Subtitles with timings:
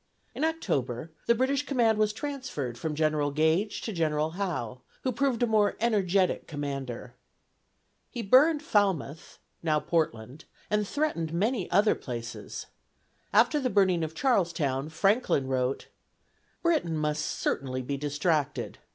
[0.33, 5.43] In October, the British command was transferred from General Gage to General Howe, who proved
[5.43, 7.13] a more energetic commander.
[8.09, 12.65] He burned Falmouth (now Portland), and threatened many other places.
[13.31, 15.85] After the burning of Charlestown, Franklin wrote:
[16.63, 18.79] "Britain must certainly be distracted.